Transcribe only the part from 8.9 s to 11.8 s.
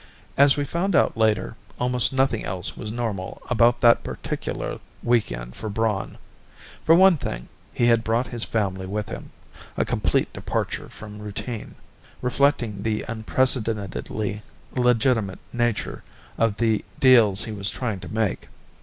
him a complete departure from routine